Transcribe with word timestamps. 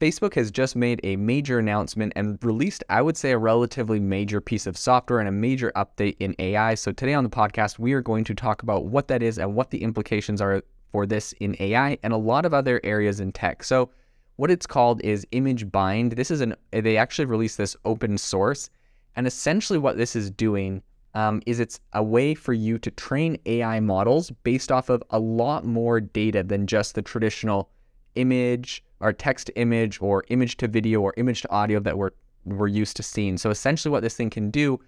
Facebook 0.00 0.34
has 0.34 0.52
just 0.52 0.76
made 0.76 1.00
a 1.02 1.16
major 1.16 1.58
announcement 1.58 2.12
and 2.14 2.38
released, 2.44 2.84
I 2.88 3.02
would 3.02 3.16
say, 3.16 3.32
a 3.32 3.38
relatively 3.38 3.98
major 3.98 4.40
piece 4.40 4.68
of 4.68 4.78
software 4.78 5.18
and 5.18 5.28
a 5.28 5.32
major 5.32 5.72
update 5.74 6.14
in 6.20 6.36
AI. 6.38 6.76
So, 6.76 6.92
today 6.92 7.14
on 7.14 7.24
the 7.24 7.30
podcast, 7.30 7.80
we 7.80 7.92
are 7.94 8.00
going 8.00 8.22
to 8.24 8.34
talk 8.34 8.62
about 8.62 8.84
what 8.84 9.08
that 9.08 9.24
is 9.24 9.38
and 9.38 9.56
what 9.56 9.70
the 9.70 9.82
implications 9.82 10.40
are 10.40 10.62
for 10.92 11.04
this 11.04 11.32
in 11.40 11.56
AI 11.58 11.98
and 12.04 12.12
a 12.12 12.16
lot 12.16 12.46
of 12.46 12.54
other 12.54 12.80
areas 12.84 13.18
in 13.18 13.32
tech. 13.32 13.64
So, 13.64 13.90
what 14.36 14.52
it's 14.52 14.68
called 14.68 15.00
is 15.02 15.26
ImageBind. 15.32 16.14
This 16.14 16.30
is 16.30 16.42
an, 16.42 16.54
they 16.70 16.96
actually 16.96 17.24
released 17.24 17.58
this 17.58 17.76
open 17.84 18.18
source. 18.18 18.70
And 19.16 19.26
essentially, 19.26 19.80
what 19.80 19.96
this 19.96 20.14
is 20.14 20.30
doing 20.30 20.80
um, 21.14 21.42
is 21.44 21.58
it's 21.58 21.80
a 21.94 22.04
way 22.04 22.36
for 22.36 22.52
you 22.52 22.78
to 22.78 22.90
train 22.92 23.36
AI 23.46 23.80
models 23.80 24.30
based 24.44 24.70
off 24.70 24.90
of 24.90 25.02
a 25.10 25.18
lot 25.18 25.64
more 25.64 26.00
data 26.00 26.44
than 26.44 26.68
just 26.68 26.94
the 26.94 27.02
traditional 27.02 27.68
image 28.14 28.84
or 29.00 29.12
text 29.12 29.46
to 29.46 29.58
image 29.58 30.00
or 30.00 30.24
image 30.28 30.56
to 30.58 30.68
video 30.68 31.00
or 31.00 31.14
image 31.16 31.42
to 31.42 31.50
audio 31.50 31.80
that 31.80 31.96
we're 31.96 32.10
we're 32.44 32.66
used 32.66 32.96
to 32.96 33.02
seeing. 33.02 33.36
So 33.36 33.50
essentially 33.50 33.92
what 33.92 34.02
this 34.02 34.16
thing 34.16 34.30
can 34.30 34.50
do 34.50 34.80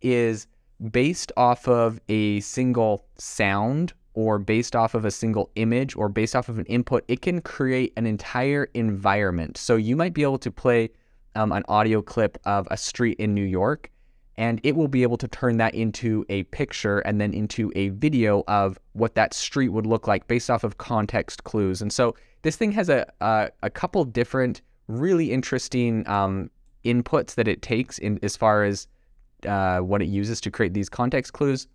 is 0.00 0.46
based 0.90 1.30
off 1.36 1.68
of 1.68 2.00
a 2.08 2.40
single 2.40 3.04
sound 3.18 3.92
or 4.14 4.38
based 4.38 4.76
off 4.76 4.94
of 4.94 5.04
a 5.04 5.10
single 5.10 5.50
image 5.56 5.96
or 5.96 6.08
based 6.08 6.34
off 6.34 6.48
of 6.48 6.58
an 6.58 6.66
input, 6.66 7.04
it 7.08 7.22
can 7.22 7.40
create 7.40 7.92
an 7.96 8.06
entire 8.06 8.68
environment. 8.74 9.56
So 9.56 9.76
you 9.76 9.96
might 9.96 10.14
be 10.14 10.22
able 10.22 10.38
to 10.38 10.50
play 10.50 10.90
um, 11.34 11.52
an 11.52 11.64
audio 11.68 12.02
clip 12.02 12.38
of 12.44 12.68
a 12.70 12.76
street 12.76 13.18
in 13.18 13.34
New 13.34 13.44
York, 13.44 13.90
and 14.36 14.60
it 14.64 14.76
will 14.76 14.88
be 14.88 15.02
able 15.02 15.16
to 15.18 15.28
turn 15.28 15.56
that 15.58 15.74
into 15.74 16.26
a 16.28 16.42
picture 16.44 17.00
and 17.00 17.20
then 17.20 17.32
into 17.32 17.72
a 17.74 17.88
video 17.90 18.44
of 18.48 18.78
what 18.92 19.14
that 19.14 19.32
street 19.32 19.68
would 19.68 19.86
look 19.86 20.06
like 20.06 20.26
based 20.26 20.50
off 20.50 20.64
of 20.64 20.78
context 20.78 21.44
clues. 21.44 21.80
And 21.80 21.92
so 21.92 22.14
this 22.42 22.56
thing 22.56 22.72
has 22.72 22.88
a 22.88 23.06
a, 23.20 23.50
a 23.62 23.70
couple 23.70 24.04
different 24.04 24.60
really 24.88 25.32
interesting 25.32 26.06
um, 26.08 26.50
inputs 26.84 27.34
that 27.36 27.48
it 27.48 27.62
takes 27.62 27.98
in 27.98 28.18
as 28.22 28.36
far 28.36 28.64
as 28.64 28.86
uh, 29.46 29.78
what 29.78 30.02
it 30.02 30.08
uses 30.08 30.40
to 30.40 30.50
create 30.50 30.74
these 30.74 30.88
context 30.88 31.32
clues. 31.32 31.66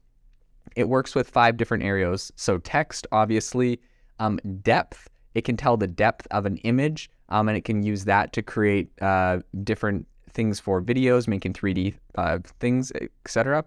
It 0.76 0.90
works 0.90 1.16
with 1.16 1.30
five 1.30 1.58
different 1.58 1.84
areas. 1.84 2.32
So 2.36 2.58
text, 2.60 3.08
obviously, 3.12 3.80
um, 4.20 4.40
depth. 4.62 5.10
It 5.34 5.44
can 5.44 5.58
tell 5.58 5.78
the 5.78 5.88
depth 5.88 6.28
of 6.32 6.46
an 6.46 6.58
image, 6.58 7.10
um, 7.30 7.48
and 7.48 7.58
it 7.58 7.64
can 7.64 7.84
use 7.84 8.06
that 8.06 8.34
to 8.34 8.42
create 8.42 8.90
uh, 9.02 9.40
different 9.64 10.08
things 10.32 10.60
for 10.60 10.82
videos, 10.82 11.28
making 11.28 11.54
3D 11.54 11.96
uh, 12.16 12.40
things, 12.60 12.92
etc. 13.26 13.64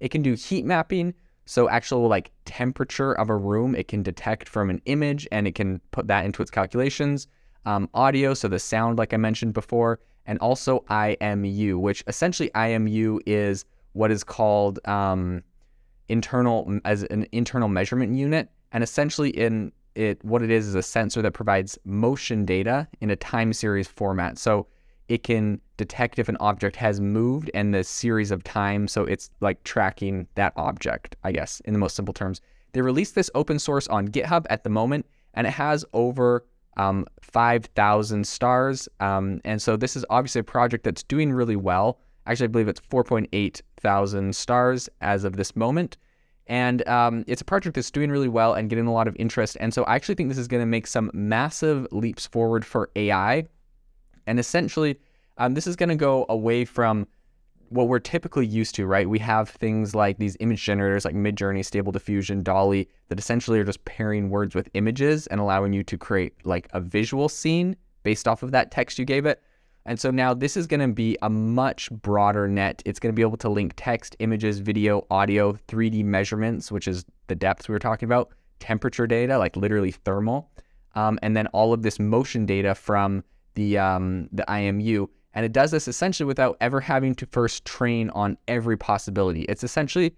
It 0.00 0.10
can 0.10 0.22
do 0.22 0.34
heat 0.34 0.64
mapping, 0.64 1.14
so 1.50 1.68
actual 1.68 2.06
like 2.06 2.30
temperature 2.44 3.12
of 3.12 3.28
a 3.28 3.34
room, 3.34 3.74
it 3.74 3.88
can 3.88 4.04
detect 4.04 4.48
from 4.48 4.70
an 4.70 4.80
image 4.84 5.26
and 5.32 5.48
it 5.48 5.56
can 5.56 5.80
put 5.90 6.06
that 6.06 6.24
into 6.24 6.42
its 6.42 6.50
calculations. 6.50 7.26
Um, 7.66 7.88
audio, 7.92 8.34
so 8.34 8.46
the 8.46 8.60
sound, 8.60 8.98
like 8.98 9.12
I 9.12 9.16
mentioned 9.16 9.52
before, 9.52 9.98
and 10.26 10.38
also 10.38 10.84
IMU, 10.88 11.80
which 11.80 12.04
essentially 12.06 12.50
IMU 12.54 13.18
is 13.26 13.64
what 13.94 14.12
is 14.12 14.22
called 14.22 14.78
um, 14.86 15.42
internal 16.08 16.78
as 16.84 17.02
an 17.02 17.26
internal 17.32 17.66
measurement 17.68 18.14
unit, 18.14 18.48
and 18.70 18.84
essentially 18.84 19.30
in 19.30 19.72
it 19.96 20.24
what 20.24 20.42
it 20.42 20.52
is 20.52 20.68
is 20.68 20.76
a 20.76 20.84
sensor 20.84 21.20
that 21.20 21.32
provides 21.32 21.76
motion 21.84 22.44
data 22.44 22.86
in 23.00 23.10
a 23.10 23.16
time 23.16 23.52
series 23.52 23.88
format. 23.88 24.38
So 24.38 24.68
it 25.10 25.24
can 25.24 25.60
detect 25.76 26.20
if 26.20 26.28
an 26.28 26.36
object 26.38 26.76
has 26.76 27.00
moved 27.00 27.50
and 27.52 27.74
the 27.74 27.82
series 27.82 28.30
of 28.30 28.44
time. 28.44 28.86
So 28.86 29.04
it's 29.04 29.28
like 29.40 29.62
tracking 29.64 30.28
that 30.36 30.52
object, 30.54 31.16
I 31.24 31.32
guess, 31.32 31.60
in 31.64 31.72
the 31.72 31.80
most 31.80 31.96
simple 31.96 32.14
terms. 32.14 32.40
They 32.72 32.80
released 32.80 33.16
this 33.16 33.28
open 33.34 33.58
source 33.58 33.88
on 33.88 34.06
GitHub 34.06 34.46
at 34.50 34.62
the 34.62 34.70
moment, 34.70 35.04
and 35.34 35.48
it 35.48 35.50
has 35.50 35.84
over 35.94 36.44
um, 36.76 37.06
5,000 37.22 38.24
stars. 38.24 38.88
Um, 39.00 39.40
and 39.44 39.60
so 39.60 39.76
this 39.76 39.96
is 39.96 40.06
obviously 40.10 40.42
a 40.42 40.44
project 40.44 40.84
that's 40.84 41.02
doing 41.02 41.32
really 41.32 41.56
well. 41.56 41.98
Actually, 42.26 42.44
I 42.44 42.48
believe 42.48 42.68
it's 42.68 42.80
4.8 42.80 43.62
thousand 43.80 44.36
stars 44.36 44.88
as 45.00 45.24
of 45.24 45.36
this 45.36 45.56
moment. 45.56 45.96
And 46.46 46.86
um, 46.86 47.24
it's 47.26 47.42
a 47.42 47.44
project 47.44 47.74
that's 47.74 47.90
doing 47.90 48.12
really 48.12 48.28
well 48.28 48.54
and 48.54 48.70
getting 48.70 48.86
a 48.86 48.92
lot 48.92 49.08
of 49.08 49.16
interest. 49.18 49.56
And 49.58 49.74
so 49.74 49.82
I 49.84 49.96
actually 49.96 50.14
think 50.14 50.28
this 50.28 50.38
is 50.38 50.46
going 50.46 50.62
to 50.62 50.66
make 50.66 50.86
some 50.86 51.10
massive 51.12 51.88
leaps 51.90 52.28
forward 52.28 52.64
for 52.64 52.90
AI 52.94 53.48
and 54.30 54.38
essentially, 54.38 54.96
um, 55.38 55.54
this 55.54 55.66
is 55.66 55.74
going 55.74 55.88
to 55.88 55.96
go 55.96 56.24
away 56.28 56.64
from 56.64 57.04
what 57.70 57.88
we're 57.88 57.98
typically 57.98 58.46
used 58.46 58.76
to, 58.76 58.86
right? 58.86 59.08
We 59.08 59.18
have 59.18 59.48
things 59.48 59.92
like 59.92 60.18
these 60.18 60.36
image 60.38 60.62
generators 60.62 61.04
like 61.04 61.16
Midjourney, 61.16 61.64
Stable 61.64 61.90
Diffusion, 61.90 62.44
DALL-E 62.44 62.86
that 63.08 63.18
essentially 63.18 63.58
are 63.58 63.64
just 63.64 63.84
pairing 63.84 64.30
words 64.30 64.54
with 64.54 64.68
images 64.74 65.26
and 65.26 65.40
allowing 65.40 65.72
you 65.72 65.82
to 65.82 65.98
create 65.98 66.34
like 66.44 66.68
a 66.74 66.80
visual 66.80 67.28
scene 67.28 67.74
based 68.04 68.28
off 68.28 68.44
of 68.44 68.52
that 68.52 68.70
text 68.70 69.00
you 69.00 69.04
gave 69.04 69.26
it. 69.26 69.42
And 69.84 69.98
so 69.98 70.12
now 70.12 70.32
this 70.32 70.56
is 70.56 70.68
going 70.68 70.78
to 70.78 70.94
be 70.94 71.18
a 71.22 71.28
much 71.28 71.90
broader 71.90 72.46
net. 72.46 72.84
It's 72.86 73.00
going 73.00 73.12
to 73.12 73.16
be 73.16 73.22
able 73.22 73.38
to 73.38 73.48
link 73.48 73.72
text, 73.74 74.14
images, 74.20 74.60
video, 74.60 75.08
audio, 75.10 75.54
3D 75.66 76.04
measurements, 76.04 76.70
which 76.70 76.86
is 76.86 77.04
the 77.26 77.34
depths 77.34 77.68
we 77.68 77.72
were 77.72 77.80
talking 77.80 78.06
about, 78.06 78.30
temperature 78.60 79.08
data, 79.08 79.38
like 79.38 79.56
literally 79.56 79.90
thermal, 79.90 80.52
um, 80.94 81.18
and 81.20 81.36
then 81.36 81.48
all 81.48 81.72
of 81.72 81.82
this 81.82 81.98
motion 81.98 82.46
data 82.46 82.76
from 82.76 83.24
the 83.54 83.78
um, 83.78 84.28
the 84.32 84.44
IMU, 84.48 85.08
and 85.34 85.44
it 85.44 85.52
does 85.52 85.70
this 85.70 85.88
essentially 85.88 86.26
without 86.26 86.56
ever 86.60 86.80
having 86.80 87.14
to 87.16 87.26
first 87.26 87.64
train 87.64 88.10
on 88.10 88.36
every 88.48 88.76
possibility. 88.76 89.42
It's 89.42 89.64
essentially, 89.64 90.14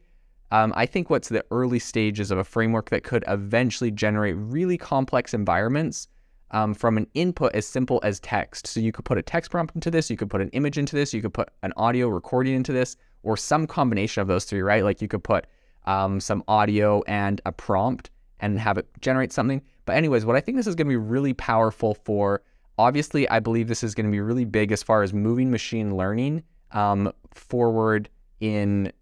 um, 0.51 0.73
I 0.77 0.87
think, 0.87 1.11
what's 1.11 1.29
the 1.29 1.45
early 1.51 1.79
stages 1.79 2.31
of 2.31 2.39
a 2.39 2.45
framework 2.45 2.91
that 2.91 3.05
could 3.05 3.25
eventually 3.29 3.91
generate 3.91 4.37
really 4.37 4.79
complex 4.79 5.35
environments 5.35 6.09
um, 6.53 6.75
from 6.75 6.97
an 6.97 7.07
input 7.15 7.55
as 7.55 7.67
simple 7.67 8.01
as 8.03 8.21
text. 8.21 8.67
So 8.67 8.81
you 8.81 8.93
could 8.93 9.05
put 9.05 9.19
a 9.19 9.23
text 9.23 9.51
prompt 9.51 9.75
into 9.75 9.91
this, 9.91 10.11
you 10.11 10.17
could 10.17 10.31
put 10.31 10.41
an 10.41 10.51
image 10.51 10.79
into 10.79 10.95
this, 10.95 11.13
you 11.13 11.23
could 11.23 11.35
put 11.35 11.49
an 11.63 11.73
audio 11.77 12.09
recording 12.09 12.55
into 12.55 12.73
this, 12.73 12.97
or 13.23 13.37
some 13.37 13.67
combination 13.67 14.21
of 14.21 14.29
those 14.29 14.45
three, 14.45 14.61
right? 14.61 14.85
Like 14.85 15.01
you 15.01 15.09
could 15.09 15.25
put 15.25 15.47
um, 15.87 16.21
some 16.21 16.45
audio 16.49 17.03
and 17.07 17.41
a 17.47 17.53
prompt 17.53 18.11
and 18.41 18.59
have 18.59 18.79
it 18.79 18.87
generate 19.01 19.33
something. 19.33 19.63
But 19.87 19.97
anyways, 19.97 20.25
what 20.25 20.37
I 20.37 20.41
think 20.41 20.57
this 20.57 20.67
is 20.67 20.75
going 20.75 20.87
to 20.87 20.91
be 20.91 20.97
really 20.97 21.33
powerful 21.33 21.95
for 21.95 22.43
obviously, 22.79 23.29
I 23.29 23.41
believe 23.41 23.69
this 23.69 23.83
is 23.83 23.95
going 23.95 24.07
to 24.07 24.13
be 24.13 24.21
really 24.21 24.45
big 24.45 24.73
as 24.73 24.83
far 24.83 25.03
as 25.03 25.13
moving 25.13 25.51
machine 25.51 25.97
learning 25.97 26.43
um, 26.73 27.13
forward 27.33 28.09
in 28.41 28.93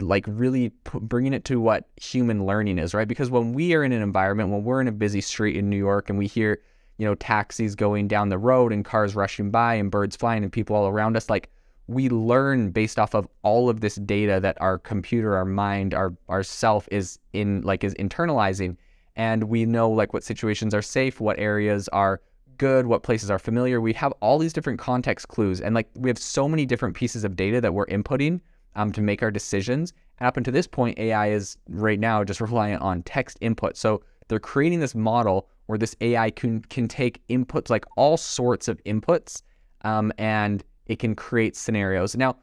like 0.00 0.24
really 0.28 0.70
p- 0.70 0.98
bringing 1.00 1.32
it 1.32 1.44
to 1.46 1.60
what 1.60 1.88
human 2.00 2.46
learning 2.46 2.78
is, 2.78 2.94
right? 2.94 3.08
Because 3.08 3.30
when 3.30 3.52
we 3.52 3.74
are 3.74 3.82
in 3.82 3.92
an 3.92 4.02
environment, 4.02 4.50
when 4.50 4.64
we're 4.64 4.80
in 4.80 4.88
a 4.88 4.92
busy 4.92 5.20
street 5.20 5.56
in 5.56 5.68
New 5.68 5.76
York 5.76 6.08
and 6.08 6.18
we 6.18 6.26
hear, 6.26 6.60
you 6.98 7.06
know, 7.06 7.14
taxis 7.16 7.74
going 7.74 8.06
down 8.06 8.28
the 8.28 8.38
road 8.38 8.72
and 8.72 8.84
cars 8.84 9.14
rushing 9.14 9.50
by 9.50 9.74
and 9.74 9.90
birds 9.90 10.14
flying 10.14 10.42
and 10.42 10.52
people 10.52 10.76
all 10.76 10.86
around 10.86 11.16
us, 11.16 11.28
like 11.28 11.50
we 11.88 12.08
learn 12.08 12.70
based 12.70 12.98
off 12.98 13.14
of 13.14 13.26
all 13.42 13.68
of 13.68 13.80
this 13.80 13.96
data 13.96 14.38
that 14.40 14.60
our 14.60 14.78
computer, 14.78 15.36
our 15.36 15.44
mind, 15.44 15.94
our 15.94 16.14
our 16.28 16.42
self 16.42 16.88
is 16.90 17.18
in 17.32 17.62
like 17.62 17.82
is 17.82 17.94
internalizing, 17.94 18.76
and 19.16 19.44
we 19.44 19.66
know 19.66 19.90
like 19.90 20.12
what 20.12 20.22
situations 20.22 20.74
are 20.74 20.82
safe, 20.82 21.20
what 21.20 21.38
areas 21.38 21.88
are 21.88 22.20
good, 22.62 22.86
what 22.86 23.02
places 23.02 23.28
are 23.28 23.40
familiar. 23.40 23.80
We 23.80 23.92
have 23.94 24.12
all 24.20 24.38
these 24.38 24.52
different 24.52 24.78
context 24.78 25.26
clues, 25.26 25.60
and 25.60 25.74
like 25.74 25.88
we 25.96 26.08
have 26.08 26.16
so 26.16 26.48
many 26.48 26.64
different 26.64 26.94
pieces 26.94 27.24
of 27.24 27.34
data 27.34 27.60
that 27.60 27.74
we're 27.74 27.86
inputting 27.86 28.40
um, 28.76 28.92
to 28.92 29.00
make 29.00 29.20
our 29.20 29.32
decisions. 29.32 29.92
And 30.20 30.28
up 30.28 30.36
until 30.36 30.52
this 30.54 30.68
point, 30.68 30.96
AI 30.96 31.30
is 31.30 31.58
right 31.68 31.98
now 31.98 32.22
just 32.22 32.40
reliant 32.40 32.80
on 32.80 33.02
text 33.02 33.36
input. 33.40 33.76
So 33.76 34.04
they're 34.28 34.38
creating 34.38 34.78
this 34.78 34.94
model 34.94 35.48
where 35.66 35.76
this 35.76 35.96
AI 36.00 36.30
can 36.30 36.60
can 36.60 36.86
take 36.86 37.26
inputs 37.26 37.68
like 37.68 37.84
all 37.96 38.16
sorts 38.16 38.68
of 38.68 38.80
inputs, 38.84 39.42
um, 39.80 40.12
and 40.16 40.62
it 40.86 41.00
can 41.00 41.16
create 41.16 41.56
scenarios. 41.56 42.14
Now, 42.14 42.36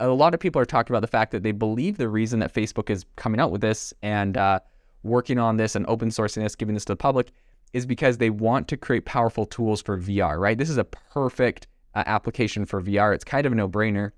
a 0.00 0.08
lot 0.08 0.34
of 0.34 0.40
people 0.40 0.60
are 0.60 0.66
talking 0.66 0.92
about 0.92 1.00
the 1.00 1.16
fact 1.18 1.30
that 1.32 1.42
they 1.44 1.52
believe 1.52 1.96
the 1.96 2.10
reason 2.10 2.40
that 2.40 2.52
Facebook 2.52 2.90
is 2.90 3.06
coming 3.16 3.40
out 3.40 3.50
with 3.50 3.62
this 3.62 3.94
and 4.02 4.36
uh, 4.36 4.60
working 5.02 5.38
on 5.38 5.56
this 5.56 5.76
and 5.76 5.86
open 5.86 6.10
sourcing 6.10 6.42
this, 6.42 6.54
giving 6.54 6.74
this 6.74 6.84
to 6.84 6.92
the 6.92 6.96
public, 6.96 7.32
is 7.72 7.86
because 7.86 8.18
they 8.18 8.30
want 8.30 8.68
to 8.68 8.76
create 8.76 9.04
powerful 9.04 9.46
tools 9.46 9.80
for 9.80 9.98
VR, 9.98 10.38
right? 10.38 10.58
This 10.58 10.70
is 10.70 10.78
a 10.78 10.84
perfect 10.84 11.66
uh, 11.94 12.04
application 12.06 12.64
for 12.66 12.82
VR. 12.82 13.14
It's 13.14 13.24
kind 13.24 13.46
of 13.46 13.52
a 13.52 13.56
no 13.56 13.68
brainer. 13.68 14.12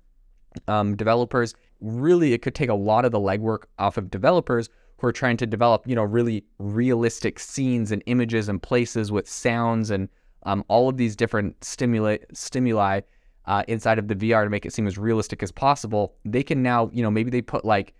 Um, 0.67 0.95
developers 0.95 1.53
really, 1.81 2.33
it 2.33 2.41
could 2.41 2.55
take 2.55 2.69
a 2.69 2.75
lot 2.75 3.05
of 3.05 3.11
the 3.11 3.19
legwork 3.19 3.63
off 3.77 3.97
of 3.97 4.09
developers 4.09 4.69
who 4.97 5.07
are 5.07 5.11
trying 5.11 5.37
to 5.37 5.45
develop, 5.45 5.87
you 5.87 5.95
know, 5.95 6.03
really 6.03 6.45
realistic 6.57 7.39
scenes 7.39 7.91
and 7.91 8.01
images 8.05 8.47
and 8.47 8.61
places 8.61 9.11
with 9.11 9.27
sounds 9.29 9.91
and 9.91 10.07
um, 10.43 10.63
all 10.67 10.87
of 10.87 10.97
these 10.97 11.15
different 11.15 11.61
stimuli 11.63 12.17
stimuli 12.33 13.01
uh, 13.45 13.63
inside 13.67 13.99
of 13.99 14.07
the 14.07 14.15
VR 14.15 14.43
to 14.43 14.49
make 14.49 14.65
it 14.65 14.73
seem 14.73 14.87
as 14.87 14.97
realistic 14.97 15.43
as 15.43 15.51
possible. 15.51 16.15
They 16.23 16.43
can 16.43 16.63
now, 16.63 16.89
you 16.93 17.03
know, 17.03 17.11
maybe 17.11 17.29
they 17.29 17.41
put 17.41 17.65
like 17.65 17.93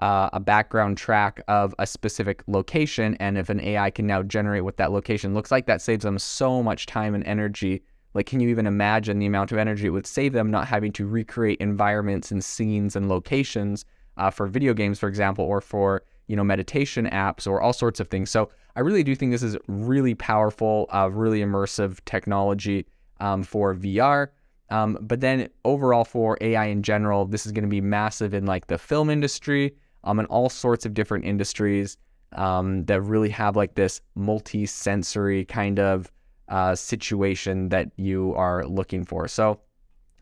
uh, 0.00 0.30
a 0.32 0.40
background 0.40 0.96
track 0.96 1.42
of 1.48 1.74
a 1.78 1.86
specific 1.86 2.42
location. 2.46 3.16
And 3.20 3.36
if 3.38 3.48
an 3.48 3.60
AI 3.60 3.90
can 3.90 4.06
now 4.06 4.22
generate 4.22 4.64
what 4.64 4.76
that 4.76 4.92
location 4.92 5.34
looks 5.34 5.50
like, 5.50 5.66
that 5.66 5.82
saves 5.82 6.04
them 6.04 6.18
so 6.18 6.62
much 6.62 6.86
time 6.86 7.14
and 7.14 7.24
energy. 7.24 7.82
Like, 8.14 8.26
can 8.26 8.40
you 8.40 8.48
even 8.48 8.66
imagine 8.66 9.18
the 9.18 9.26
amount 9.26 9.52
of 9.52 9.58
energy 9.58 9.86
it 9.86 9.90
would 9.90 10.06
save 10.06 10.32
them 10.32 10.50
not 10.50 10.66
having 10.66 10.92
to 10.92 11.06
recreate 11.06 11.60
environments 11.60 12.30
and 12.30 12.42
scenes 12.44 12.96
and 12.96 13.08
locations 13.08 13.84
uh, 14.16 14.30
for 14.30 14.46
video 14.46 14.74
games, 14.74 14.98
for 14.98 15.08
example, 15.08 15.44
or 15.44 15.60
for 15.60 16.02
you 16.26 16.36
know 16.36 16.44
meditation 16.44 17.06
apps 17.06 17.46
or 17.46 17.60
all 17.60 17.72
sorts 17.72 18.00
of 18.00 18.08
things. 18.08 18.30
So 18.30 18.50
I 18.76 18.80
really 18.80 19.02
do 19.02 19.14
think 19.14 19.32
this 19.32 19.42
is 19.42 19.56
really 19.66 20.14
powerful, 20.14 20.86
uh, 20.92 21.10
really 21.10 21.40
immersive 21.40 21.98
technology. 22.04 22.86
um, 23.20 23.42
for 23.42 23.74
VR. 23.74 24.28
Um, 24.70 24.98
but 25.00 25.20
then 25.20 25.48
overall 25.64 26.04
for 26.04 26.36
AI 26.40 26.66
in 26.66 26.82
general, 26.82 27.24
this 27.24 27.46
is 27.46 27.52
going 27.52 27.64
to 27.64 27.70
be 27.70 27.80
massive 27.80 28.34
in 28.34 28.46
like 28.46 28.66
the 28.66 28.78
film 28.78 29.10
industry, 29.10 29.74
um, 30.04 30.18
and 30.18 30.28
all 30.28 30.48
sorts 30.48 30.86
of 30.86 30.94
different 30.94 31.24
industries 31.24 31.96
um, 32.32 32.84
that 32.84 33.00
really 33.02 33.30
have 33.30 33.56
like 33.56 33.74
this 33.74 34.00
multi-sensory 34.14 35.44
kind 35.44 35.78
of 35.78 36.10
uh, 36.48 36.74
situation 36.74 37.68
that 37.68 37.90
you 37.96 38.34
are 38.34 38.64
looking 38.66 39.04
for. 39.04 39.28
So 39.28 39.60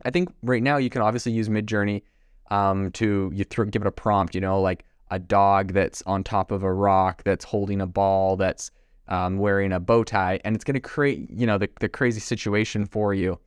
I 0.05 0.11
think 0.11 0.29
right 0.43 0.63
now 0.63 0.77
you 0.77 0.91
can 0.91 1.03
obviously 1.03 1.33
use 1.33 1.49
Midjourney 1.49 2.03
um, 2.51 2.91
to 2.93 3.31
you 3.35 3.45
th- 3.45 3.71
give 3.71 3.83
it 3.83 3.89
a 3.89 3.93
prompt, 3.93 4.35
you 4.35 4.41
know, 4.41 4.61
like 4.61 4.85
a 5.11 5.19
dog 5.19 5.73
that's 5.73 6.03
on 6.03 6.25
top 6.25 6.51
of 6.51 6.63
a 6.63 6.73
rock 6.73 7.23
that's 7.25 7.45
holding 7.45 7.81
a 7.81 7.87
ball 7.87 8.37
that's 8.37 8.71
um, 9.09 9.39
wearing 9.39 9.73
a 9.73 9.81
bow 9.81 10.03
tie, 10.03 10.41
and 10.45 10.57
it's 10.57 10.65
going 10.65 10.75
to 10.75 10.81
create, 10.81 11.31
you 11.31 11.47
know, 11.47 11.59
the, 11.59 11.69
the 11.81 11.89
crazy 11.89 12.21
situation 12.21 12.87
for 12.87 13.15
you. 13.15 13.39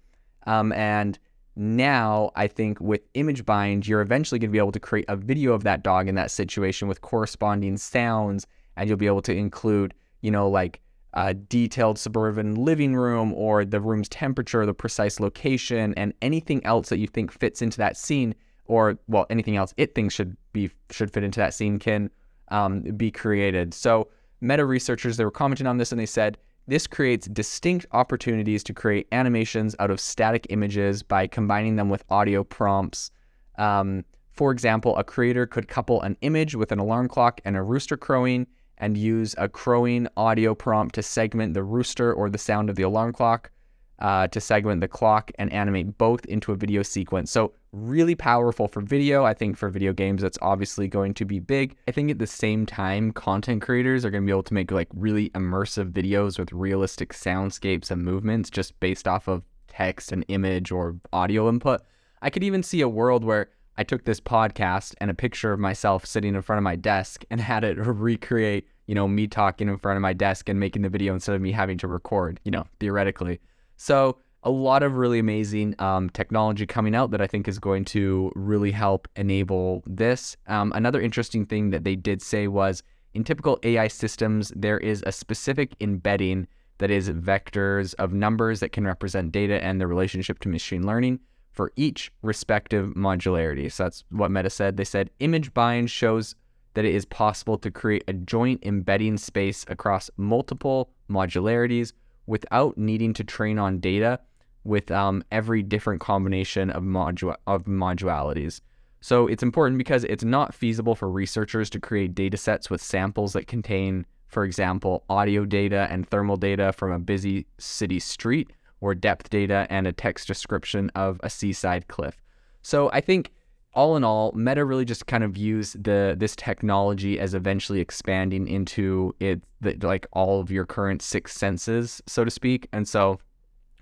Um, 0.48 0.72
and 0.72 1.20
now 1.56 2.32
I 2.36 2.48
think 2.48 2.80
with 2.80 3.12
ImageBind, 3.14 3.88
you're 3.88 4.02
eventually 4.02 4.40
going 4.40 4.50
to 4.50 4.52
be 4.52 4.60
able 4.60 4.72
to 4.72 4.80
create 4.80 5.06
a 5.08 5.16
video 5.16 5.54
of 5.54 5.64
that 5.64 5.84
dog 5.84 6.08
in 6.08 6.16
that 6.16 6.32
situation 6.32 6.88
with 6.88 7.02
corresponding 7.02 7.78
sounds, 7.78 8.48
and 8.78 8.88
you'll 8.88 8.98
be 8.98 9.08
able 9.08 9.22
to 9.24 9.36
include, 9.36 9.94
you 10.22 10.32
know, 10.32 10.50
like 10.50 10.82
a 11.14 11.34
detailed 11.34 11.98
suburban 11.98 12.56
living 12.56 12.96
room 12.96 13.34
or 13.34 13.66
the 13.66 13.82
room's 13.82 14.10
temperature, 14.10 14.66
the 14.66 14.74
precise 14.74 15.20
location, 15.20 15.94
and 15.96 16.14
anything 16.22 16.64
else 16.66 16.90
that 16.90 17.00
you 17.00 17.08
think 17.08 17.32
fits 17.32 17.62
into 17.62 17.78
that 17.78 17.98
scene 17.98 18.36
or 18.66 19.00
well, 19.08 19.26
anything 19.30 19.56
else 19.58 19.74
it 19.78 19.96
thinks 19.96 20.14
should 20.14 20.38
be 20.54 20.70
should 20.92 21.12
fit 21.12 21.24
into 21.24 21.40
that 21.40 21.54
scene 21.54 21.80
can 21.80 22.10
um, 22.50 22.82
be 22.82 23.12
created. 23.12 23.74
So 23.74 24.10
meta 24.42 24.66
researchers 24.66 25.18
they 25.18 25.26
were 25.26 25.32
commenting 25.32 25.68
on 25.68 25.78
this 25.78 25.92
and 25.92 26.00
they 26.00 26.06
said 26.06 26.38
this 26.70 26.86
creates 26.86 27.28
distinct 27.28 27.88
opportunities 27.92 28.64
to 28.64 28.74
create 28.74 29.08
animations 29.12 29.76
out 29.80 29.90
of 29.90 30.00
static 30.00 30.46
images 30.50 31.02
by 31.02 31.26
combining 31.26 31.76
them 31.76 31.90
with 31.90 32.04
audio 32.10 32.44
prompts. 32.44 33.10
Um, 33.58 34.06
for 34.32 34.52
example, 34.52 34.96
a 34.98 35.04
creator 35.04 35.48
could 35.48 35.68
couple 35.68 36.02
an 36.02 36.16
image 36.22 36.56
with 36.56 36.72
an 36.72 36.78
alarm 36.78 37.08
clock 37.08 37.42
and 37.44 37.58
a 37.58 37.64
rooster 37.64 37.98
crowing 37.98 38.46
and 38.78 38.98
use 38.98 39.34
a 39.38 39.50
crowing 39.50 40.08
audio 40.16 40.54
prompt 40.54 40.96
to 40.96 41.04
segment 41.04 41.56
the 41.56 41.64
rooster 41.64 42.14
or 42.14 42.30
the 42.30 42.38
sound 42.38 42.70
of 42.70 42.76
the 42.76 42.84
alarm 42.84 43.14
clock 43.14 43.52
uh, 44.00 44.28
to 44.28 44.40
segment 44.40 44.82
the 44.82 44.88
clock 44.88 45.32
and 45.38 45.52
animate 45.52 45.98
both 45.98 46.26
into 46.26 46.52
a 46.52 46.56
video 46.56 46.84
sequence. 46.84 47.32
So, 47.32 47.54
really 47.72 48.16
powerful 48.16 48.68
for 48.68 48.82
video. 48.82 49.26
I 49.26 49.34
think 49.34 49.56
for 49.56 49.70
video 49.70 49.94
games, 49.94 50.22
that's 50.22 50.40
obviously 50.42 50.88
going 50.88 51.14
to 51.16 51.26
be 51.26 51.40
big. 51.40 51.76
I 51.88 51.92
think 51.92 52.10
at 52.10 52.18
the 52.18 52.26
same 52.28 52.66
time, 52.66 53.12
content 53.12 53.62
creators 53.62 54.04
are 54.06 54.10
going 54.10 54.24
to 54.24 54.26
be 54.26 54.32
able 54.32 54.44
to 54.44 54.54
make 54.54 54.72
like 54.72 54.88
really 54.94 55.30
immersive 55.32 55.92
videos 55.92 56.40
with 56.40 56.52
realistic 56.52 57.14
soundscapes 57.14 57.92
and 57.92 58.04
movements 58.04 58.50
just 58.50 58.80
based 58.80 59.08
off 59.08 59.28
of 59.28 59.44
text 59.68 60.12
and 60.12 60.26
image 60.30 60.72
or 60.72 60.96
audio 61.14 61.48
input. 61.48 61.82
I 62.22 62.30
could 62.30 62.44
even 62.44 62.64
see 62.64 62.82
a 62.82 62.90
world 62.90 63.24
where 63.24 63.50
I 63.78 63.84
took 63.84 64.04
this 64.04 64.20
podcast 64.20 64.94
and 65.00 65.10
a 65.10 65.14
picture 65.14 65.54
of 65.54 65.60
myself 65.60 66.06
sitting 66.06 66.36
in 66.36 66.42
front 66.42 66.58
of 66.58 66.64
my 66.64 66.76
desk 66.76 67.24
and 67.30 67.40
had 67.52 67.64
it 67.64 67.78
recreate, 67.78 68.68
you 68.88 68.96
know, 68.96 69.08
me 69.08 69.28
talking 69.28 69.70
in 69.70 69.78
front 69.78 69.96
of 69.96 70.02
my 70.02 70.14
desk 70.14 70.50
and 70.50 70.60
making 70.60 70.82
the 70.82 70.90
video 70.90 71.14
instead 71.14 71.36
of 71.36 71.42
me 71.42 71.52
having 71.52 71.78
to 71.78 71.88
record, 71.88 72.40
you 72.44 72.52
know, 72.52 72.66
theoretically. 72.80 73.40
So 73.80 74.18
a 74.44 74.50
lot 74.50 74.84
of 74.84 74.98
really 74.98 75.20
amazing 75.20 75.74
um, 75.80 76.10
technology 76.10 76.66
coming 76.66 76.94
out 76.94 77.12
that 77.12 77.22
I 77.22 77.28
think 77.28 77.48
is 77.48 77.60
going 77.60 77.86
to 77.86 78.30
really 78.36 78.72
help 78.72 79.08
enable 79.16 79.84
this. 79.88 80.36
Um, 80.48 80.74
another 80.76 81.00
interesting 81.00 81.46
thing 81.46 81.70
that 81.70 81.86
they 81.86 81.96
did 81.96 82.22
say 82.22 82.50
was 82.50 82.84
in 83.14 83.24
typical 83.24 83.58
AI 83.64 83.88
systems, 83.88 84.52
there 84.54 84.80
is 84.80 85.02
a 85.08 85.14
specific 85.14 85.76
embedding 85.80 86.46
that 86.80 86.92
is 86.92 87.10
vectors 87.10 87.96
of 87.96 88.12
numbers 88.12 88.60
that 88.60 88.74
can 88.74 88.86
represent 88.86 89.32
data 89.32 89.64
and 89.64 89.80
the 89.80 89.88
relationship 89.88 90.40
to 90.40 90.50
machine 90.50 90.86
learning 90.86 91.22
for 91.54 91.72
each 91.78 92.12
respective 92.22 92.90
modularity. 92.96 93.72
So 93.72 93.84
that's 93.84 94.04
what 94.10 94.30
Meta 94.30 94.50
said. 94.50 94.76
They 94.76 94.84
said 94.84 95.10
ImageBind 95.22 95.90
shows 95.90 96.36
that 96.74 96.84
it 96.84 96.94
is 96.94 97.06
possible 97.06 97.58
to 97.58 97.72
create 97.72 98.04
a 98.10 98.14
joint 98.14 98.62
embedding 98.66 99.18
space 99.18 99.66
across 99.70 100.10
multiple 100.18 100.92
modularities 101.10 101.94
without 102.30 102.78
needing 102.78 103.12
to 103.12 103.24
train 103.24 103.58
on 103.58 103.80
data 103.80 104.20
with 104.64 104.92
um, 104.92 105.24
every 105.32 105.64
different 105.64 106.00
combination 106.00 106.70
of, 106.70 106.84
modu- 106.84 107.36
of 107.48 107.64
modualities. 107.66 108.62
So 109.02 109.26
it's 109.28 109.42
important 109.42 109.80
because 109.80 110.04
it's 110.04 110.24
not 110.24 110.54
feasible 110.54 110.94
for 110.94 111.10
researchers 111.10 111.70
to 111.72 111.80
create 111.80 112.14
data 112.14 112.38
sets 112.38 112.70
with 112.70 112.82
samples 112.82 113.34
that 113.34 113.48
contain, 113.48 114.06
for 114.28 114.44
example, 114.44 115.04
audio 115.10 115.44
data 115.44 115.88
and 115.90 116.08
thermal 116.08 116.38
data 116.38 116.72
from 116.72 116.92
a 116.92 117.00
busy 117.00 117.48
city 117.58 118.00
street, 118.00 118.52
or 118.80 118.94
depth 118.94 119.30
data 119.30 119.66
and 119.70 119.88
a 119.88 119.92
text 119.92 120.28
description 120.28 120.92
of 120.96 121.20
a 121.24 121.30
seaside 121.30 121.88
cliff. 121.88 122.22
So 122.62 122.92
I 122.94 123.02
think 123.02 123.32
all 123.74 123.96
in 123.96 124.04
all, 124.04 124.32
Meta 124.34 124.66
really 124.66 124.86
just 124.86 125.06
kind 125.06 125.24
of 125.24 125.34
views 125.34 125.74
the 125.74 126.16
this 126.18 126.36
technology 126.36 127.20
as 127.20 127.34
eventually 127.34 127.80
expanding 127.80 128.48
into 128.48 129.16
it, 129.20 129.42
the, 129.62 129.78
like 129.82 130.08
all 130.12 130.40
of 130.40 130.50
your 130.50 130.66
current 130.66 131.02
six 131.02 131.34
senses, 131.34 132.02
so 132.08 132.24
to 132.24 132.32
speak. 132.32 132.68
And 132.74 132.88
so, 132.88 133.20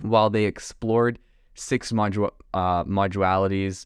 while 0.01 0.29
they 0.29 0.45
explored 0.45 1.19
six 1.55 1.91
modu- 1.91 2.31
uh, 2.53 2.83
modualities 2.83 3.85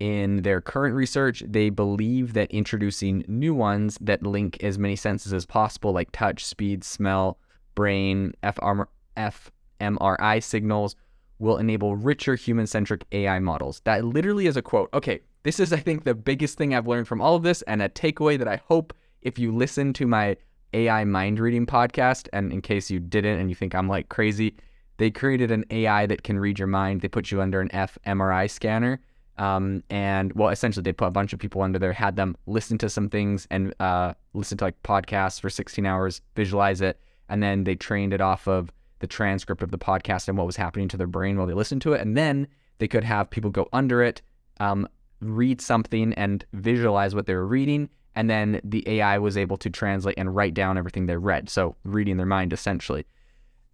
in 0.00 0.42
their 0.42 0.60
current 0.60 0.94
research, 0.94 1.42
they 1.46 1.70
believe 1.70 2.32
that 2.34 2.50
introducing 2.50 3.24
new 3.28 3.54
ones 3.54 3.96
that 4.00 4.22
link 4.22 4.62
as 4.62 4.78
many 4.78 4.96
senses 4.96 5.32
as 5.32 5.46
possible, 5.46 5.92
like 5.92 6.10
touch, 6.12 6.44
speed, 6.44 6.84
smell, 6.84 7.38
brain, 7.74 8.32
fMRI 8.42 10.42
signals, 10.42 10.96
will 11.38 11.56
enable 11.56 11.96
richer 11.96 12.34
human 12.34 12.66
centric 12.66 13.04
AI 13.12 13.38
models. 13.38 13.80
That 13.84 14.04
literally 14.04 14.46
is 14.46 14.56
a 14.56 14.62
quote. 14.62 14.90
Okay, 14.92 15.20
this 15.42 15.60
is, 15.60 15.72
I 15.72 15.78
think, 15.78 16.04
the 16.04 16.14
biggest 16.14 16.58
thing 16.58 16.74
I've 16.74 16.86
learned 16.86 17.08
from 17.08 17.20
all 17.20 17.36
of 17.36 17.42
this, 17.42 17.62
and 17.62 17.82
a 17.82 17.88
takeaway 17.88 18.38
that 18.38 18.48
I 18.48 18.56
hope 18.56 18.92
if 19.22 19.38
you 19.38 19.52
listen 19.52 19.92
to 19.94 20.06
my 20.06 20.36
AI 20.74 21.04
mind 21.04 21.38
reading 21.38 21.66
podcast, 21.66 22.28
and 22.32 22.52
in 22.52 22.60
case 22.60 22.90
you 22.90 23.00
didn't 23.00 23.38
and 23.38 23.48
you 23.48 23.54
think 23.54 23.74
I'm 23.74 23.88
like 23.88 24.08
crazy, 24.08 24.56
they 24.98 25.10
created 25.10 25.50
an 25.50 25.64
AI 25.70 26.06
that 26.06 26.24
can 26.24 26.38
read 26.38 26.58
your 26.58 26.68
mind. 26.68 27.00
They 27.00 27.08
put 27.08 27.30
you 27.30 27.40
under 27.40 27.60
an 27.60 27.68
fMRI 27.68 28.50
scanner. 28.50 29.00
Um, 29.38 29.84
and 29.88 30.32
well, 30.32 30.48
essentially, 30.48 30.82
they 30.82 30.92
put 30.92 31.06
a 31.06 31.12
bunch 31.12 31.32
of 31.32 31.38
people 31.38 31.62
under 31.62 31.78
there, 31.78 31.92
had 31.92 32.16
them 32.16 32.36
listen 32.46 32.76
to 32.78 32.90
some 32.90 33.08
things 33.08 33.46
and 33.50 33.72
uh, 33.80 34.14
listen 34.34 34.58
to 34.58 34.64
like 34.64 34.82
podcasts 34.82 35.40
for 35.40 35.48
16 35.48 35.86
hours, 35.86 36.20
visualize 36.34 36.80
it, 36.80 37.00
and 37.28 37.42
then 37.42 37.62
they 37.62 37.76
trained 37.76 38.12
it 38.12 38.20
off 38.20 38.48
of 38.48 38.72
the 38.98 39.06
transcript 39.06 39.62
of 39.62 39.70
the 39.70 39.78
podcast 39.78 40.26
and 40.26 40.36
what 40.36 40.46
was 40.46 40.56
happening 40.56 40.88
to 40.88 40.96
their 40.96 41.06
brain 41.06 41.36
while 41.36 41.46
they 41.46 41.54
listened 41.54 41.82
to 41.82 41.92
it. 41.92 42.00
And 42.00 42.16
then 42.16 42.48
they 42.78 42.88
could 42.88 43.04
have 43.04 43.30
people 43.30 43.50
go 43.50 43.68
under 43.72 44.02
it, 44.02 44.22
um, 44.58 44.88
read 45.20 45.60
something 45.60 46.12
and 46.14 46.44
visualize 46.52 47.14
what 47.14 47.26
they 47.26 47.34
were 47.34 47.46
reading. 47.46 47.88
And 48.14 48.28
then 48.28 48.60
the 48.64 48.86
AI 48.88 49.18
was 49.18 49.36
able 49.36 49.56
to 49.58 49.70
translate 49.70 50.18
and 50.18 50.34
write 50.34 50.54
down 50.54 50.78
everything 50.78 51.06
they 51.06 51.16
read. 51.16 51.48
So, 51.48 51.76
reading 51.84 52.16
their 52.16 52.26
mind 52.26 52.52
essentially. 52.52 53.06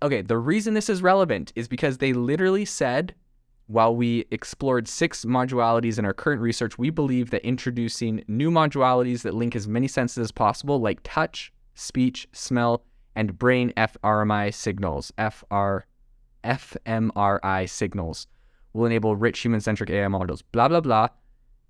Okay, 0.03 0.21
the 0.21 0.37
reason 0.37 0.75
this 0.75 0.91
is 0.91 1.03
relevant 1.03 1.53
is 1.57 1.67
because 1.67 1.99
they 1.99 2.13
literally 2.13 2.67
said, 2.67 3.15
while 3.69 3.97
we 3.97 4.27
explored 4.31 4.87
six 4.87 5.25
modualities 5.25 5.99
in 5.99 6.05
our 6.05 6.13
current 6.13 6.43
research, 6.43 6.77
we 6.77 6.91
believe 6.91 7.31
that 7.31 7.47
introducing 7.47 8.23
new 8.29 8.51
modualities 8.51 9.23
that 9.23 9.35
link 9.35 9.57
as 9.57 9.67
many 9.67 9.89
senses 9.89 10.19
as 10.19 10.31
possible, 10.31 10.79
like 10.79 11.01
touch, 11.05 11.51
speech, 11.75 12.29
smell, 12.33 12.85
and 13.17 13.39
brain 13.39 13.73
fMRI 13.79 14.53
signals, 14.53 15.11
FR, 15.17 15.79
fMRI 16.45 17.67
signals, 17.71 18.27
will 18.75 18.85
enable 18.85 19.17
rich 19.17 19.39
human 19.41 19.61
centric 19.61 19.89
AI 19.89 20.09
models. 20.09 20.43
Blah, 20.43 20.69
blah, 20.69 20.81
blah 20.81 21.09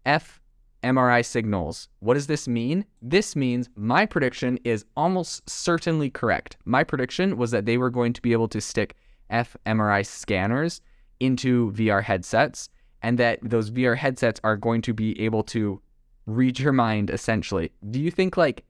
fMRI 0.07 1.25
signals. 1.25 1.89
What 2.01 2.15
does 2.15 2.27
this 2.27 2.47
mean? 2.47 2.85
This 3.03 3.35
means 3.37 3.69
my 3.77 4.07
prediction 4.07 4.59
is 4.65 4.85
almost 4.97 5.49
certainly 5.49 6.11
correct. 6.11 6.57
My 6.65 6.85
prediction 6.85 7.37
was 7.37 7.51
that 7.51 7.67
they 7.67 7.79
were 7.79 7.91
going 7.91 8.13
to 8.13 8.23
be 8.23 8.33
able 8.33 8.49
to 8.49 8.61
stick 8.61 8.97
fMRI 9.31 10.05
scanners 10.07 10.81
into 11.21 11.73
VR 11.73 12.03
headsets 12.03 12.69
and 13.03 13.19
that 13.19 13.39
those 13.43 13.71
VR 13.71 13.97
headsets 13.97 14.41
are 14.45 14.57
going 14.57 14.83
to 14.83 14.95
be 14.95 15.21
able 15.21 15.43
to 15.45 15.81
read 16.27 16.59
your 16.59 16.73
mind 16.73 17.11
essentially. 17.11 17.71
Do 17.91 18.01
you 18.01 18.11
think 18.11 18.37
like 18.37 18.65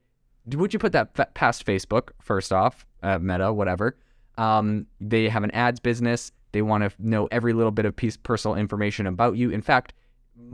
would 0.53 0.73
you 0.73 0.79
put 0.79 0.91
that 0.91 1.33
past 1.33 1.65
Facebook 1.65 2.09
first 2.21 2.53
off, 2.53 2.85
uh, 3.01 3.17
Meta, 3.19 3.51
whatever? 3.51 3.97
Um, 4.37 4.85
they 4.99 5.27
have 5.29 5.43
an 5.43 5.51
ads 5.51 5.79
business. 5.79 6.31
They 6.51 6.61
want 6.61 6.83
to 6.83 6.91
know 6.99 7.27
every 7.31 7.53
little 7.53 7.71
bit 7.71 7.85
of 7.85 7.95
piece 7.95 8.17
personal 8.17 8.55
information 8.55 9.07
about 9.07 9.37
you. 9.37 9.49
In 9.49 9.61
fact, 9.61 9.93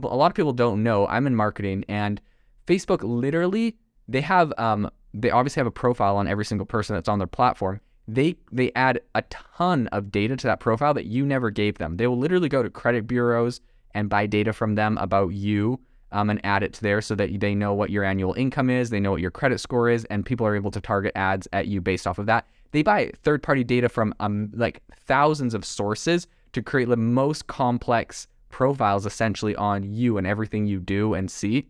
a 0.02 0.16
lot 0.16 0.30
of 0.30 0.34
people 0.34 0.52
don't 0.52 0.82
know 0.82 1.06
I'm 1.06 1.26
in 1.26 1.34
marketing 1.34 1.84
and 1.88 2.20
Facebook 2.66 3.00
literally 3.02 3.76
they 4.08 4.20
have 4.20 4.52
um 4.58 4.90
they 5.14 5.30
obviously 5.30 5.60
have 5.60 5.66
a 5.66 5.72
profile 5.72 6.16
on 6.16 6.26
every 6.26 6.44
single 6.44 6.66
person 6.66 6.94
that's 6.94 7.08
on 7.08 7.18
their 7.18 7.26
platform. 7.26 7.80
They 8.08 8.36
they 8.50 8.72
add 8.74 9.00
a 9.14 9.22
ton 9.22 9.88
of 9.88 10.10
data 10.10 10.36
to 10.36 10.46
that 10.46 10.60
profile 10.60 10.94
that 10.94 11.06
you 11.06 11.24
never 11.24 11.50
gave 11.50 11.78
them. 11.78 11.96
They 11.96 12.06
will 12.06 12.18
literally 12.18 12.48
go 12.48 12.62
to 12.62 12.70
credit 12.70 13.06
bureaus 13.06 13.60
and 13.94 14.08
buy 14.08 14.26
data 14.26 14.52
from 14.52 14.74
them 14.74 14.98
about 14.98 15.28
you 15.28 15.78
um, 16.12 16.30
and 16.30 16.40
add 16.44 16.62
it 16.62 16.72
to 16.74 16.82
there 16.82 17.00
so 17.00 17.14
that 17.14 17.40
they 17.40 17.54
know 17.54 17.74
what 17.74 17.90
your 17.90 18.04
annual 18.04 18.34
income 18.34 18.70
is, 18.70 18.90
they 18.90 19.00
know 19.00 19.10
what 19.10 19.20
your 19.20 19.30
credit 19.30 19.60
score 19.60 19.88
is, 19.88 20.04
and 20.06 20.26
people 20.26 20.46
are 20.46 20.56
able 20.56 20.70
to 20.70 20.80
target 20.80 21.12
ads 21.14 21.48
at 21.52 21.68
you 21.68 21.80
based 21.80 22.06
off 22.06 22.18
of 22.18 22.26
that. 22.26 22.46
They 22.72 22.82
buy 22.82 23.12
third 23.22 23.42
party 23.42 23.64
data 23.64 23.88
from 23.88 24.14
um, 24.20 24.50
like 24.54 24.82
thousands 25.06 25.54
of 25.54 25.64
sources 25.64 26.26
to 26.52 26.62
create 26.62 26.88
the 26.88 26.96
most 26.96 27.46
complex 27.46 28.26
profiles 28.52 29.04
essentially 29.04 29.56
on 29.56 29.82
you 29.82 30.16
and 30.18 30.26
everything 30.26 30.66
you 30.66 30.78
do 30.78 31.14
and 31.14 31.28
see 31.28 31.66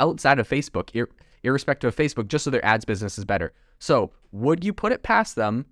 outside 0.00 0.38
of 0.38 0.48
Facebook, 0.48 0.88
ir- 0.94 1.10
irrespective 1.42 1.88
of 1.88 1.96
Facebook, 1.96 2.28
just 2.28 2.44
so 2.44 2.50
their 2.50 2.64
ads 2.64 2.86
business 2.86 3.18
is 3.18 3.24
better. 3.26 3.52
So, 3.78 4.12
would 4.32 4.64
you 4.64 4.72
put 4.72 4.92
it 4.92 5.02
past 5.02 5.36
them 5.36 5.66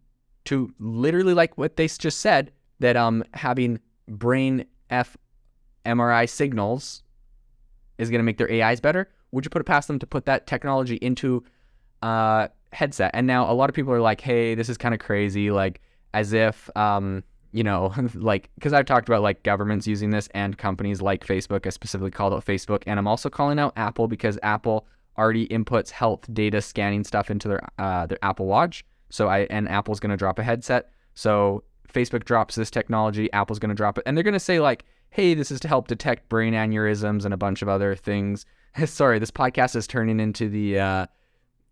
to 0.45 0.73
literally 0.79 1.35
like 1.35 1.57
what 1.57 1.77
they 1.77 1.87
just 1.87 2.19
said 2.19 2.53
that 2.81 2.97
um 2.97 3.25
having 3.33 3.79
brain 4.09 4.67
F 4.91 5.17
MRI 5.87 6.29
signals 6.29 7.03
is 7.99 8.11
going 8.11 8.19
to 8.19 8.25
make 8.25 8.39
their 8.39 8.51
AIs 8.51 8.81
better? 8.81 9.09
Would 9.31 9.45
you 9.45 9.51
put 9.51 9.61
it 9.61 9.65
past 9.65 9.89
them 9.89 9.99
to 10.01 10.07
put 10.07 10.27
that 10.27 10.47
technology 10.47 10.97
into 10.97 11.45
uh 12.03 12.49
headset? 12.73 13.13
And 13.15 13.27
now 13.27 13.51
a 13.51 13.55
lot 13.55 13.71
of 13.71 13.75
people 13.75 13.93
are 13.93 14.01
like, 14.01 14.21
"Hey, 14.21 14.55
this 14.55 14.69
is 14.69 14.77
kind 14.77 14.93
of 14.93 15.01
crazy," 15.01 15.51
like 15.51 15.81
as 16.13 16.33
if 16.33 16.69
um 16.77 17.23
you 17.53 17.63
know, 17.63 17.93
like, 18.15 18.51
because 18.57 18.73
I've 18.73 18.87
talked 18.87 19.09
about 19.09 19.23
like 19.23 19.43
governments 19.43 19.87
using 19.87 20.11
this 20.11 20.29
and 20.35 20.57
companies 20.59 21.01
like 21.01 21.27
Facebook. 21.27 21.67
I 21.67 21.71
specifically 21.71 22.11
called 22.11 22.33
out 22.33 22.45
Facebook, 22.45 22.83
and 22.87 22.99
I'm 22.99 23.07
also 23.07 23.31
calling 23.31 23.59
out 23.59 23.73
Apple 23.77 24.09
because 24.09 24.39
Apple 24.43 24.87
already 25.19 25.47
inputs 25.49 25.91
health 25.91 26.27
data 26.33 26.63
scanning 26.63 27.05
stuff 27.05 27.31
into 27.31 27.49
their 27.49 27.61
uh, 27.79 28.07
their 28.07 28.19
Apple 28.23 28.47
Watch. 28.47 28.85
So 29.11 29.29
I 29.29 29.41
and 29.51 29.69
Apple's 29.69 30.01
going 30.01 30.11
to 30.11 30.17
drop 30.17 30.39
a 30.39 30.43
headset. 30.43 30.91
So 31.15 31.65
Facebook 31.93 32.25
drops 32.25 32.55
this 32.55 32.71
technology, 32.71 33.31
Apple's 33.33 33.59
going 33.59 33.69
to 33.69 33.75
drop 33.75 33.99
it, 33.99 34.05
and 34.07 34.17
they're 34.17 34.25
going 34.25 34.33
to 34.33 34.41
say 34.41 34.59
like, 34.61 34.85
"Hey, 35.11 35.35
this 35.35 35.51
is 35.51 35.61
to 35.61 35.69
help 35.69 35.89
detect 35.89 36.29
brain 36.29 36.55
aneurysms 36.55 37.25
and 37.25 37.35
a 37.35 37.37
bunch 37.37 37.63
of 37.63 37.69
other 37.69 37.95
things." 37.95 38.47
Sorry, 38.87 39.19
this 39.19 39.31
podcast 39.31 39.77
is 39.77 39.87
turning 39.87 40.19
into 40.19 40.49
the 40.49 40.79
uh, 40.79 41.07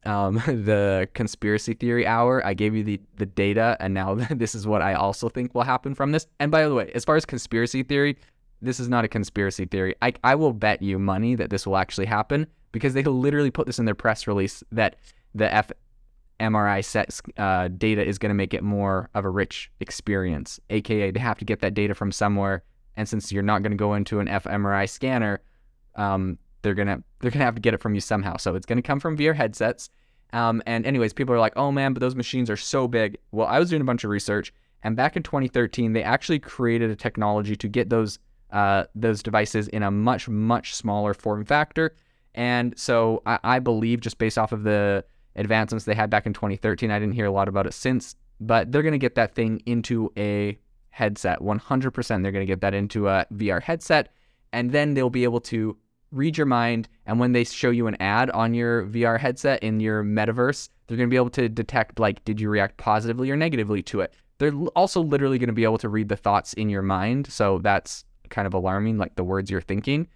um, 0.04 0.34
the 0.46 1.08
conspiracy 1.14 1.74
theory 1.74 2.06
hour. 2.06 2.44
I 2.44 2.54
gave 2.54 2.74
you 2.74 2.84
the 2.84 3.00
the 3.16 3.26
data, 3.26 3.76
and 3.80 3.94
now 3.94 4.14
this 4.30 4.54
is 4.54 4.66
what 4.66 4.82
I 4.82 4.94
also 4.94 5.28
think 5.28 5.54
will 5.54 5.62
happen 5.62 5.94
from 5.94 6.12
this. 6.12 6.26
And 6.38 6.50
by 6.50 6.66
the 6.66 6.74
way, 6.74 6.90
as 6.94 7.04
far 7.04 7.16
as 7.16 7.24
conspiracy 7.24 7.82
theory, 7.82 8.16
this 8.62 8.80
is 8.80 8.88
not 8.88 9.04
a 9.04 9.08
conspiracy 9.08 9.64
theory. 9.64 9.94
I 10.02 10.12
I 10.24 10.34
will 10.34 10.52
bet 10.52 10.82
you 10.82 10.98
money 10.98 11.34
that 11.34 11.50
this 11.50 11.66
will 11.66 11.76
actually 11.76 12.06
happen 12.06 12.46
because 12.72 12.94
they 12.94 13.02
literally 13.02 13.50
put 13.50 13.66
this 13.66 13.78
in 13.78 13.84
their 13.84 13.94
press 13.94 14.26
release 14.26 14.62
that 14.72 14.96
the 15.34 15.64
fMRI 16.40 16.84
set 16.84 17.20
uh, 17.36 17.68
data 17.68 18.04
is 18.04 18.18
going 18.18 18.30
to 18.30 18.34
make 18.34 18.54
it 18.54 18.62
more 18.62 19.10
of 19.14 19.24
a 19.24 19.30
rich 19.30 19.70
experience. 19.80 20.60
AKA, 20.70 21.10
they 21.10 21.20
have 21.20 21.38
to 21.38 21.44
get 21.44 21.60
that 21.60 21.74
data 21.74 21.94
from 21.94 22.12
somewhere, 22.12 22.62
and 22.96 23.08
since 23.08 23.32
you're 23.32 23.42
not 23.42 23.62
going 23.62 23.72
to 23.72 23.76
go 23.76 23.94
into 23.94 24.20
an 24.20 24.26
fMRI 24.26 24.88
scanner, 24.88 25.40
um, 25.96 26.38
they're 26.62 26.74
gonna 26.74 27.02
they're 27.20 27.30
gonna 27.30 27.44
have 27.44 27.54
to 27.54 27.60
get 27.60 27.74
it 27.74 27.80
from 27.80 27.94
you 27.94 28.00
somehow. 28.00 28.36
So 28.36 28.54
it's 28.54 28.66
gonna 28.66 28.82
come 28.82 29.00
from 29.00 29.16
VR 29.16 29.34
headsets. 29.34 29.90
Um, 30.32 30.62
and 30.66 30.86
anyways, 30.86 31.12
people 31.12 31.34
are 31.34 31.40
like, 31.40 31.54
oh 31.56 31.72
man, 31.72 31.92
but 31.92 32.00
those 32.00 32.14
machines 32.14 32.50
are 32.50 32.56
so 32.56 32.86
big. 32.86 33.18
Well, 33.32 33.46
I 33.46 33.58
was 33.58 33.70
doing 33.70 33.82
a 33.82 33.84
bunch 33.84 34.04
of 34.04 34.10
research, 34.10 34.52
and 34.82 34.96
back 34.96 35.16
in 35.16 35.22
2013, 35.22 35.92
they 35.92 36.02
actually 36.02 36.38
created 36.38 36.90
a 36.90 36.96
technology 36.96 37.56
to 37.56 37.68
get 37.68 37.90
those 37.90 38.18
uh, 38.52 38.84
those 38.94 39.22
devices 39.22 39.68
in 39.68 39.82
a 39.82 39.90
much 39.90 40.28
much 40.28 40.74
smaller 40.74 41.14
form 41.14 41.44
factor. 41.44 41.94
And 42.34 42.78
so 42.78 43.22
I, 43.26 43.38
I 43.42 43.58
believe, 43.58 44.00
just 44.00 44.18
based 44.18 44.38
off 44.38 44.52
of 44.52 44.62
the 44.62 45.04
advancements 45.36 45.84
they 45.84 45.94
had 45.94 46.10
back 46.10 46.26
in 46.26 46.32
2013, 46.32 46.90
I 46.90 46.98
didn't 46.98 47.14
hear 47.14 47.26
a 47.26 47.30
lot 47.30 47.48
about 47.48 47.66
it 47.66 47.74
since, 47.74 48.14
but 48.40 48.70
they're 48.70 48.82
gonna 48.82 48.98
get 48.98 49.14
that 49.16 49.34
thing 49.34 49.62
into 49.66 50.12
a 50.16 50.58
headset. 50.90 51.40
100%, 51.40 52.22
they're 52.22 52.32
gonna 52.32 52.44
get 52.44 52.60
that 52.60 52.74
into 52.74 53.08
a 53.08 53.26
VR 53.32 53.62
headset, 53.62 54.12
and 54.52 54.70
then 54.70 54.94
they'll 54.94 55.10
be 55.10 55.24
able 55.24 55.40
to 55.40 55.76
read 56.12 56.36
your 56.36 56.46
mind. 56.46 56.88
And 57.06 57.20
when 57.20 57.32
they 57.32 57.44
show 57.44 57.70
you 57.70 57.86
an 57.86 57.96
ad 58.00 58.30
on 58.30 58.54
your 58.54 58.86
VR 58.86 59.18
headset 59.18 59.62
in 59.62 59.80
your 59.80 60.02
metaverse, 60.02 60.68
they're 60.86 60.96
going 60.96 61.08
to 61.08 61.10
be 61.10 61.16
able 61.16 61.30
to 61.30 61.48
detect, 61.48 61.98
like, 61.98 62.24
did 62.24 62.40
you 62.40 62.48
react 62.48 62.76
positively 62.76 63.30
or 63.30 63.36
negatively 63.36 63.82
to 63.84 64.00
it? 64.00 64.14
They're 64.38 64.54
also 64.74 65.02
literally 65.02 65.38
going 65.38 65.48
to 65.48 65.54
be 65.54 65.64
able 65.64 65.78
to 65.78 65.88
read 65.88 66.08
the 66.08 66.16
thoughts 66.16 66.52
in 66.54 66.68
your 66.68 66.82
mind. 66.82 67.30
So 67.30 67.58
that's 67.58 68.04
kind 68.30 68.46
of 68.46 68.54
alarming, 68.54 68.98
like 68.98 69.14
the 69.14 69.24
words 69.24 69.50
you're 69.50 69.60
thinking. 69.60 70.08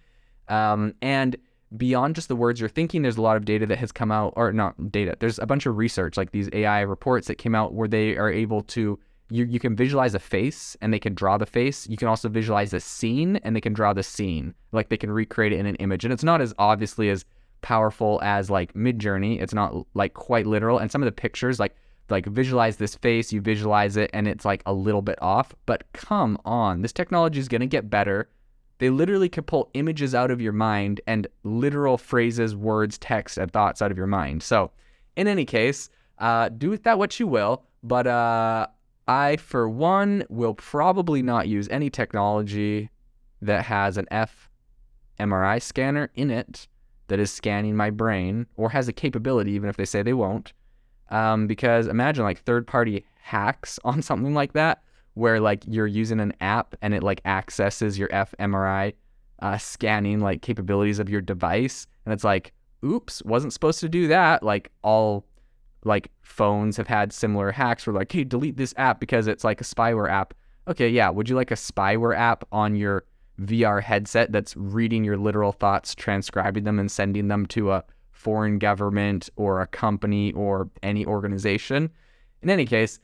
Um, 0.47 0.95
and 1.01 1.35
beyond 1.77 2.15
just 2.15 2.27
the 2.27 2.35
words 2.35 2.59
you're 2.59 2.69
thinking, 2.69 3.01
there's 3.01 3.17
a 3.17 3.21
lot 3.21 3.37
of 3.37 3.45
data 3.45 3.65
that 3.67 3.77
has 3.77 3.91
come 3.91 4.11
out, 4.11 4.33
or 4.35 4.51
not 4.51 4.91
data, 4.91 5.15
there's 5.19 5.39
a 5.39 5.45
bunch 5.45 5.65
of 5.65 5.77
research, 5.77 6.17
like 6.17 6.31
these 6.31 6.49
AI 6.53 6.81
reports 6.81 7.27
that 7.27 7.37
came 7.37 7.55
out 7.55 7.73
where 7.73 7.87
they 7.87 8.17
are 8.17 8.31
able 8.31 8.61
to 8.63 8.99
you, 9.29 9.45
you 9.45 9.59
can 9.59 9.75
visualize 9.75 10.13
a 10.13 10.19
face 10.19 10.77
and 10.81 10.93
they 10.93 10.99
can 10.99 11.15
draw 11.15 11.37
the 11.37 11.45
face. 11.45 11.87
You 11.87 11.97
can 11.97 12.07
also 12.07 12.29
visualize 12.29 12.73
a 12.73 12.79
scene 12.79 13.37
and 13.37 13.55
they 13.55 13.61
can 13.61 13.73
draw 13.73 13.93
the 13.93 14.03
scene. 14.03 14.53
Like 14.71 14.89
they 14.89 14.97
can 14.97 15.11
recreate 15.11 15.53
it 15.53 15.59
in 15.59 15.65
an 15.65 15.75
image. 15.75 16.03
And 16.03 16.13
it's 16.13 16.23
not 16.23 16.41
as 16.41 16.53
obviously 16.59 17.09
as 17.09 17.25
powerful 17.61 18.19
as 18.23 18.49
like 18.49 18.73
Midjourney. 18.73 19.41
It's 19.41 19.53
not 19.53 19.87
like 19.95 20.13
quite 20.13 20.45
literal. 20.45 20.77
And 20.77 20.91
some 20.91 21.01
of 21.01 21.07
the 21.07 21.11
pictures, 21.11 21.59
like 21.59 21.75
like 22.09 22.27
visualize 22.27 22.77
this 22.77 22.95
face, 22.95 23.33
you 23.33 23.41
visualize 23.41 23.97
it, 23.97 24.11
and 24.13 24.27
it's 24.27 24.45
like 24.45 24.61
a 24.67 24.73
little 24.73 25.01
bit 25.01 25.19
off. 25.21 25.55
But 25.65 25.91
come 25.93 26.37
on, 26.45 26.83
this 26.83 26.93
technology 26.93 27.39
is 27.39 27.47
gonna 27.47 27.65
get 27.65 27.89
better. 27.89 28.29
They 28.77 28.89
literally 28.89 29.29
can 29.29 29.43
pull 29.43 29.71
images 29.73 30.13
out 30.13 30.29
of 30.31 30.41
your 30.41 30.53
mind 30.53 31.01
and 31.07 31.27
literal 31.43 31.97
phrases, 31.97 32.55
words, 32.55 32.97
text, 32.97 33.37
and 33.37 33.51
thoughts 33.51 33.81
out 33.81 33.89
of 33.89 33.97
your 33.97 34.05
mind. 34.05 34.43
So, 34.43 34.69
in 35.15 35.27
any 35.27 35.45
case, 35.45 35.89
uh, 36.19 36.49
do 36.49 36.69
with 36.69 36.83
that 36.83 36.99
what 36.99 37.19
you 37.19 37.25
will. 37.25 37.63
But 37.83 38.05
uh, 38.05 38.67
I, 39.07 39.37
for 39.37 39.69
one, 39.69 40.23
will 40.29 40.55
probably 40.55 41.21
not 41.21 41.47
use 41.47 41.67
any 41.69 41.89
technology 41.89 42.89
that 43.41 43.65
has 43.65 43.97
an 43.97 44.07
fMRI 45.19 45.61
scanner 45.61 46.09
in 46.15 46.31
it 46.31 46.67
that 47.07 47.19
is 47.19 47.31
scanning 47.31 47.75
my 47.75 47.89
brain 47.89 48.47
or 48.55 48.69
has 48.69 48.87
a 48.87 48.93
capability, 48.93 49.51
even 49.51 49.69
if 49.69 49.77
they 49.77 49.85
say 49.85 50.01
they 50.01 50.13
won't. 50.13 50.53
Um, 51.09 51.45
because 51.45 51.87
imagine 51.87 52.23
like 52.23 52.41
third 52.41 52.65
party 52.65 53.05
hacks 53.15 53.79
on 53.85 54.01
something 54.01 54.33
like 54.33 54.53
that, 54.53 54.81
where 55.13 55.39
like 55.39 55.63
you're 55.67 55.87
using 55.87 56.19
an 56.19 56.33
app 56.41 56.75
and 56.81 56.93
it 56.93 57.03
like 57.03 57.21
accesses 57.25 57.97
your 57.97 58.09
fMRI 58.09 58.93
uh, 59.39 59.57
scanning 59.57 60.19
like 60.19 60.41
capabilities 60.41 60.99
of 60.99 61.09
your 61.09 61.21
device. 61.21 61.87
And 62.05 62.13
it's 62.13 62.23
like, 62.23 62.53
oops, 62.83 63.21
wasn't 63.23 63.53
supposed 63.53 63.79
to 63.81 63.89
do 63.89 64.07
that. 64.07 64.43
Like 64.43 64.71
all 64.81 65.25
like 65.85 66.11
phones 66.21 66.77
have 66.77 66.87
had 66.87 67.13
similar 67.13 67.51
hacks 67.51 67.85
where 67.85 67.93
like, 67.93 68.11
hey, 68.11 68.23
delete 68.23 68.57
this 68.57 68.73
app 68.77 68.99
because 68.99 69.27
it's 69.27 69.43
like 69.43 69.61
a 69.61 69.63
spyware 69.63 70.09
app. 70.09 70.33
Okay, 70.67 70.89
yeah. 70.89 71.09
Would 71.09 71.29
you 71.29 71.35
like 71.35 71.51
a 71.51 71.55
spyware 71.55 72.17
app 72.17 72.43
on 72.51 72.75
your 72.75 73.05
VR 73.39 73.81
headset 73.81 74.31
that's 74.31 74.57
reading 74.57 75.03
your 75.03 75.17
literal 75.17 75.51
thoughts, 75.51 75.93
transcribing 75.93 76.63
them, 76.63 76.79
and 76.79 76.91
sending 76.91 77.27
them 77.27 77.45
to 77.47 77.71
a 77.71 77.83
foreign 78.11 78.57
government 78.57 79.29
or 79.35 79.61
a 79.61 79.67
company 79.67 80.33
or 80.33 80.69
any 80.81 81.05
organization? 81.05 81.91
In 82.41 82.49
any 82.49 82.65
case, 82.65 82.99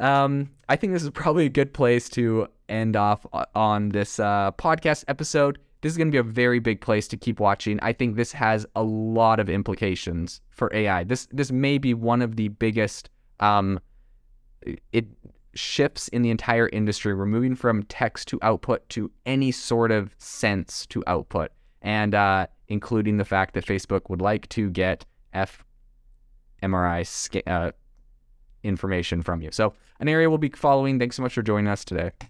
um, 0.00 0.50
I 0.68 0.76
think 0.76 0.92
this 0.92 1.04
is 1.04 1.10
probably 1.10 1.46
a 1.46 1.50
good 1.50 1.72
place 1.72 2.08
to 2.10 2.48
end 2.68 2.96
off 2.96 3.24
on 3.54 3.90
this 3.90 4.18
uh, 4.18 4.50
podcast 4.52 5.04
episode 5.06 5.58
this 5.84 5.92
is 5.92 5.98
going 5.98 6.08
to 6.08 6.12
be 6.12 6.16
a 6.16 6.22
very 6.22 6.60
big 6.60 6.80
place 6.80 7.06
to 7.08 7.14
keep 7.18 7.38
watching. 7.38 7.78
I 7.82 7.92
think 7.92 8.16
this 8.16 8.32
has 8.32 8.64
a 8.74 8.82
lot 8.82 9.38
of 9.38 9.50
implications 9.50 10.40
for 10.48 10.74
AI. 10.74 11.04
This 11.04 11.28
this 11.30 11.52
may 11.52 11.76
be 11.76 11.92
one 11.92 12.22
of 12.22 12.36
the 12.36 12.48
biggest 12.48 13.10
um, 13.38 13.78
it 14.92 15.04
shifts 15.54 16.08
in 16.08 16.22
the 16.22 16.30
entire 16.30 16.70
industry. 16.70 17.14
We're 17.14 17.26
moving 17.26 17.54
from 17.54 17.82
text 17.82 18.28
to 18.28 18.38
output 18.40 18.88
to 18.90 19.10
any 19.26 19.52
sort 19.52 19.90
of 19.90 20.14
sense 20.16 20.86
to 20.86 21.04
output, 21.06 21.50
and 21.82 22.14
uh, 22.14 22.46
including 22.68 23.18
the 23.18 23.26
fact 23.26 23.52
that 23.52 23.66
Facebook 23.66 24.08
would 24.08 24.22
like 24.22 24.48
to 24.48 24.70
get 24.70 25.04
fMRI 26.62 27.42
uh, 27.46 27.72
information 28.62 29.20
from 29.20 29.42
you. 29.42 29.50
So 29.52 29.74
an 30.00 30.08
area 30.08 30.30
we'll 30.30 30.38
be 30.38 30.48
following. 30.48 30.98
Thanks 30.98 31.16
so 31.16 31.22
much 31.22 31.34
for 31.34 31.42
joining 31.42 31.68
us 31.68 31.84
today. 31.84 32.10